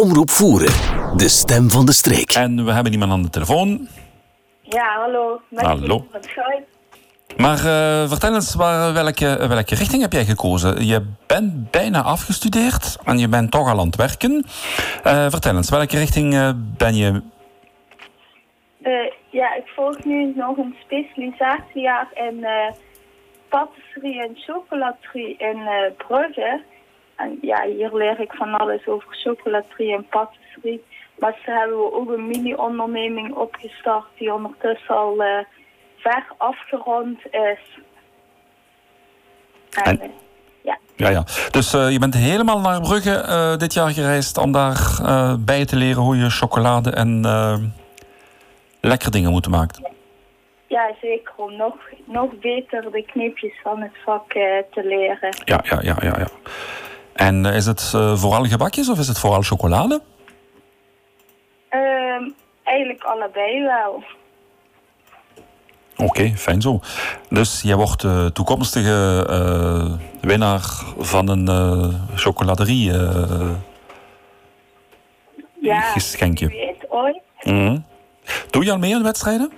[0.00, 0.72] Omroep Voeren,
[1.16, 2.30] de stem van de streek.
[2.30, 3.88] En we hebben iemand aan de telefoon.
[4.62, 5.40] Ja, hallo.
[5.48, 6.06] Met Hallo.
[7.36, 10.86] Maar eh, vertel eens, waar, welke, welke richting heb jij gekozen?
[10.86, 14.44] Je bent bijna afgestudeerd en je bent toch al aan het werken.
[15.02, 17.22] Eh, vertel eens, welke richting eh, ben je...
[18.82, 18.92] Eh,
[19.30, 22.74] ja, ik volg nu nog een specialisatiejaar in eh
[23.50, 26.62] patisserie en chocolaterie in eh, Brugge.
[27.20, 30.84] En ja, hier leer ik van alles over chocolaterie en patisserie.
[31.18, 35.44] Maar ze hebben we ook een mini-onderneming opgestart die ondertussen al eh,
[35.96, 37.78] ver afgerond is.
[39.70, 40.08] En, En- eh,
[40.62, 41.22] ja, Ja, ja.
[41.50, 44.78] Dus eh, je bent helemaal naar Brugge dit jaar gereisd om daar
[45.40, 47.20] bij te leren hoe je chocolade en
[48.80, 49.88] lekkere dingen moet maken.
[50.66, 51.74] ja, zeker om nog,
[52.04, 54.30] nog beter de kneepjes van het vak
[54.70, 55.34] te leren.
[55.44, 56.18] Ja, ja, ja, ja.
[56.18, 56.26] ja.
[57.12, 60.00] En eh, is het eh, vooral gebakjes of is het vooral chocolade?
[61.68, 62.30] Ehm,
[62.62, 64.04] eigenlijk allebei wel.
[65.96, 66.80] Oké, fijn zo.
[67.28, 70.60] Dus jij wordt de toekomstige eh, winnaar
[70.98, 72.92] van een eh, chocoladerie
[75.60, 76.46] Ja, geschenkje.
[76.46, 77.20] weet ooit.
[77.42, 77.78] Mhm.
[78.50, 79.52] Doe je al mee aan wedstrijden?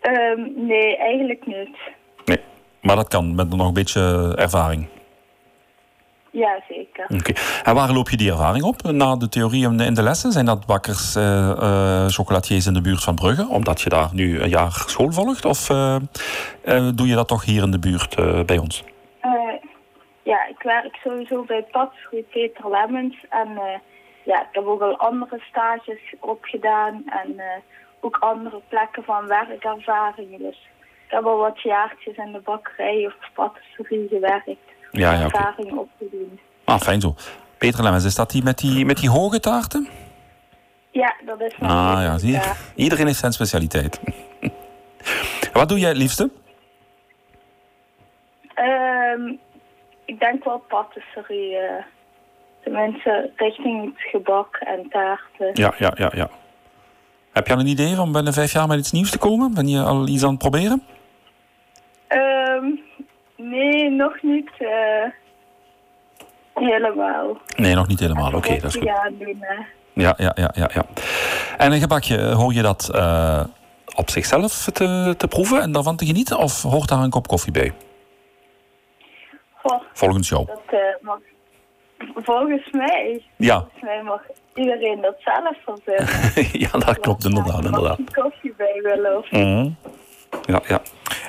[0.00, 1.76] Ehm, nee, eigenlijk niet.
[2.24, 2.40] Nee.
[2.80, 4.88] Maar dat kan met nog een beetje ervaring.
[6.34, 7.06] Ja, zeker.
[7.14, 7.32] Oké.
[7.62, 8.82] En waar loop je die ervaring op?
[8.82, 10.32] Na de theorie en de- in de lessen?
[10.32, 13.48] Zijn dat bakkers, eh, eh, chocolatiers in de buurt van Brugge?
[13.48, 15.44] Omdat je daar nu een jaar school volgt?
[15.44, 15.96] Of eh,
[16.94, 18.14] doe je dat toch hier in de buurt
[18.46, 18.84] bij ons?
[20.22, 23.16] Ja, ik werk sowieso bij Patsgoed Peter Lemmens.
[23.30, 23.48] En
[24.24, 27.02] ja, ik heb ook al andere stages opgedaan.
[27.06, 27.40] En
[28.00, 30.38] ook andere plekken van werkervaring.
[30.38, 30.68] Dus
[31.06, 34.58] ik heb al wat jaartjes in de bakkerij of patisserie gewerkt.
[34.98, 35.24] Ja, ja.
[35.24, 36.38] Ervaring opgedaan.
[36.64, 37.14] Ah, fijn zo.
[37.58, 39.88] Peter Lemmens, is dat die met die, met die hoge taarten?
[40.90, 42.52] Ja, dat is Ah ja, zie je?
[42.74, 44.00] Iedereen heeft zijn specialiteit.
[45.52, 46.30] Wat doe jij het liefste?
[48.54, 49.34] Ehm,
[50.04, 51.56] ik denk wel patisserie.
[51.56, 51.84] eh
[52.64, 55.50] tenminste, richting het gebak en taarten.
[55.52, 56.28] Ja, ja, ja, ja.
[57.32, 59.54] Heb je al een idee om binnen vijf jaar met iets nieuws te komen?
[59.54, 60.82] Ben je al iets aan het proberen?
[63.54, 65.10] Nee, nog niet eh,
[66.54, 67.36] helemaal.
[67.56, 68.32] Nee, nog niet helemaal.
[68.32, 68.84] Oké, dat is goed.
[68.84, 69.44] Ja, doen.
[69.92, 70.84] Ja, ja, ja, ja, ja.
[71.56, 73.44] En een gebakje, hoor je dat eh,
[73.94, 76.38] op zichzelf te, te proeven en daarvan te genieten?
[76.38, 77.72] Of hoort daar een kop koffie bij?
[79.92, 80.46] Volgens jou.
[80.46, 81.18] dat eh, mag...
[82.14, 84.20] Volgens mij, Ja, volgens mij mag
[84.54, 86.48] iedereen dat zelf verzinnen.
[86.70, 87.58] ja dat klopt inderdaad.
[87.58, 87.98] Er inderdaad.
[87.98, 89.70] mag een koffie bij willen of Mhm.
[90.46, 90.80] Ja, ja.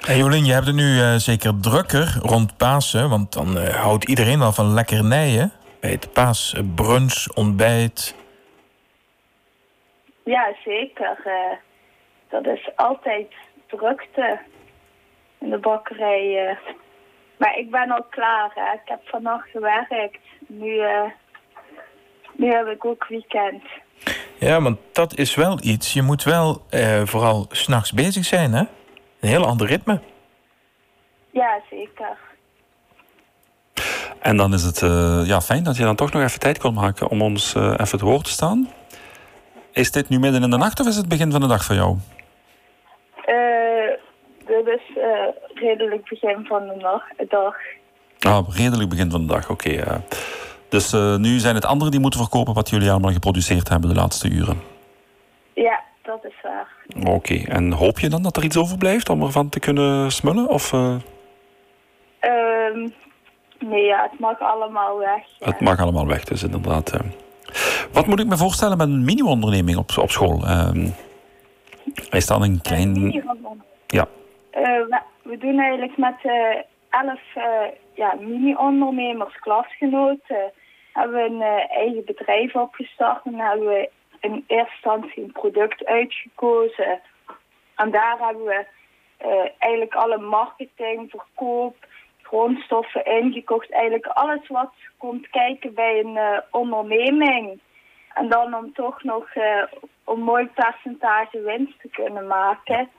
[0.07, 3.09] En Jolien, je hebt het nu eh, zeker drukker rond Pasen.
[3.09, 5.51] Want dan eh, houdt iedereen wel van lekkernijen.
[5.79, 8.15] Bij het paasbrunch, ontbijt.
[10.23, 11.17] Ja, zeker.
[11.23, 11.57] eh,
[12.29, 13.33] dat is altijd
[13.67, 14.39] drukte
[15.39, 16.57] in de bakkerij.
[17.37, 18.51] Maar ik ben al klaar.
[18.55, 18.73] Hè.
[18.73, 20.19] Ik heb vannacht gewerkt.
[20.47, 20.81] Nu,
[22.35, 23.63] nu heb ik ook weekend.
[24.39, 25.93] Ja, want dat is wel iets.
[25.93, 26.61] Je moet wel
[27.05, 28.63] vooral s'nachts bezig zijn, hè?
[29.25, 29.99] Een heel ander ritme.
[31.31, 32.17] Ja, zeker.
[34.19, 36.73] En dan is het eh, ja, fijn dat je dan toch nog even tijd kon
[36.73, 38.69] maken om ons eh, even te woord te staan.
[39.71, 41.75] Is dit nu midden in de nacht of is het begin van de dag voor
[41.75, 41.97] jou?
[43.25, 43.91] Eh,
[44.45, 47.55] dit is eh, redelijk begin van de nacht, dag.
[48.19, 50.03] Ah, redelijk begin van de dag, oké.
[50.69, 53.95] Dus eh, nu zijn het anderen die moeten verkopen wat jullie allemaal geproduceerd hebben de
[53.95, 54.61] laatste uren.
[55.53, 56.67] Ja, dat is waar.
[57.13, 60.47] Oké, en hoop je dan dat er iets overblijft om ervan te kunnen smullen?
[60.49, 60.95] Of eh,
[62.19, 62.87] Ehm,
[63.59, 65.23] nee, ja, het mag allemaal weg.
[65.39, 65.45] ja.
[65.45, 66.91] het mag allemaal weg, dus inderdaad.
[66.91, 66.99] eh.
[67.91, 70.43] Wat moet ik me voorstellen met een mini-onderneming op, op school?
[70.45, 70.87] Ehm,
[72.09, 73.11] is dat een klein...
[73.87, 74.07] Ja,
[74.51, 76.15] Eh, we, we doen eigenlijk met
[76.89, 77.21] elf
[77.93, 80.51] ja, mini-ondernemers, klasgenoten,
[80.93, 83.25] hebben we een eigen bedrijf opgestart.
[83.25, 83.89] En hebben we
[84.25, 86.99] in eerste instantie een product uitgekozen.
[87.75, 88.65] En daar hebben we
[89.17, 91.75] eh, eigenlijk alle marketing, verkoop,
[92.21, 93.71] grondstoffen ingekocht.
[93.71, 97.59] Eigenlijk alles wat komt kijken bij een eh, onderneming.
[98.13, 99.63] En dan om toch nog eh,
[100.05, 102.89] een mooi percentage winst te kunnen maken.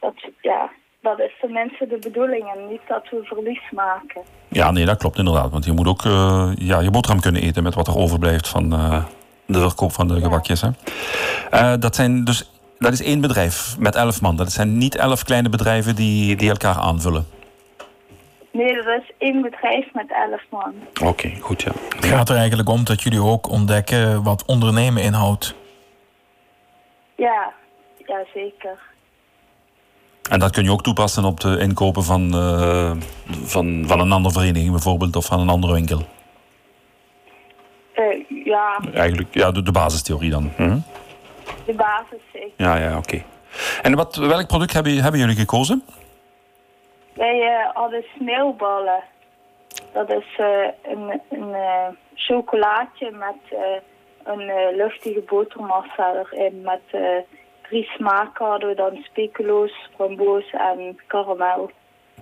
[0.00, 0.70] Dat, ja,
[1.00, 4.22] dat is tenminste de bedoeling en niet dat we verlies maken.
[4.48, 5.50] ja, nee, dat klopt inderdaad.
[5.50, 6.02] Want je moet ook
[6.54, 8.72] ja, je boterham kunnen eten met wat er overblijft van
[9.52, 10.60] de verkoop van de gebakjes.
[10.60, 10.68] Hè?
[11.50, 14.36] Eh, dat, zijn dus, dat is één bedrijf met elf man.
[14.36, 17.26] Dat zijn niet elf kleine bedrijven die, die elkaar aanvullen.
[18.52, 20.74] Nee, dat is één bedrijf met elf man.
[21.08, 21.72] Oké, goed ja.
[21.96, 25.54] Het gaat er eigenlijk om dat jullie ook ontdekken wat ondernemen inhoudt.
[27.16, 27.52] Ja,
[28.06, 28.78] ja zeker.
[30.30, 32.90] En dat kun je ook toepassen op de inkopen van, eh,
[33.44, 36.02] van, van een andere vereniging bijvoorbeeld, of van een andere winkel.
[38.52, 40.52] Ja, Eigenlijk, ja, de, de basistheorie dan.
[40.56, 40.78] Mhm.
[41.66, 42.52] de basis zeker.
[42.56, 43.22] Ja, ja, oké.
[43.82, 45.82] En wat, welk product hebben, hebben jullie gekozen?
[47.12, 49.02] Wij eh, hadden sneeuwballen.
[49.92, 53.60] Dat is eh, een, een eh, chocolaatje met
[54.24, 56.62] een luchtige botermassa erin.
[56.62, 57.02] Met
[57.62, 61.70] drie smaken hadden we dan speculoos, framboos en karamel.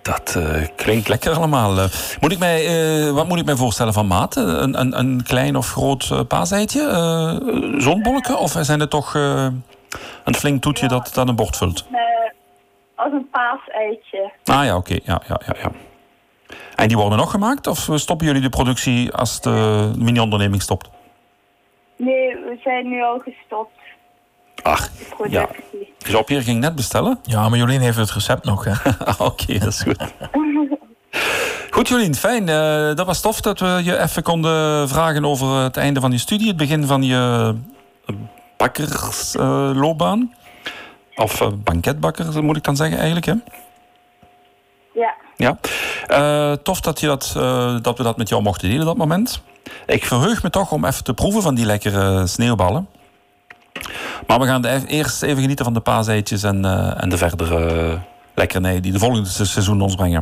[0.01, 1.77] Dat eh, klinkt lekker allemaal.
[1.77, 1.85] Eh,
[2.19, 4.35] moet ik mij, eh, wat moet ik mij voorstellen van maat?
[4.35, 6.81] Een, een, een klein of groot uh, paaseitje?
[6.81, 8.39] Uh, Zonbolken?
[8.39, 10.89] Of zijn het toch een flink toetje ja.
[10.89, 11.85] dat dan een bord vult?
[12.95, 14.31] Als een paaseitje.
[14.43, 14.93] Ah ja, oké.
[14.93, 15.01] Okay.
[15.03, 15.71] Ja, ja, ja, ja.
[16.75, 17.67] En die worden nog gemaakt?
[17.67, 20.89] Of stoppen jullie de productie als de mini-onderneming stopt?
[21.95, 23.79] Nee, we zijn nu al gestopt.
[24.63, 24.89] Ach,
[25.29, 25.49] ja.
[25.97, 27.19] Jean-Pierre ging net bestellen.
[27.23, 28.71] Ja, maar Jolien heeft het recept nog, hè?
[29.17, 29.97] Oké, okay, dat is goed.
[31.71, 32.47] Goed, Jolien, fijn.
[32.47, 36.17] Uh, dat was tof dat we je even konden vragen over het einde van je
[36.17, 37.55] studie, het begin van je
[38.57, 40.19] bakkersloopbaan.
[40.19, 43.33] Uh, of uh, banketbakker, moet ik dan zeggen, eigenlijk, hè?
[44.93, 45.13] Ja.
[45.35, 45.57] Ja.
[46.09, 49.41] Uh, tof dat, je dat, uh, dat we dat met jou mochten delen, dat moment.
[49.85, 52.87] Ik verheug me toch om even te proeven van die lekkere sneeuwballen.
[54.27, 57.99] Maar we gaan de, eerst even genieten van de paaseitjes en, uh, en de verdere
[58.35, 60.19] lekkernijen die de volgende seizoen ons brengen.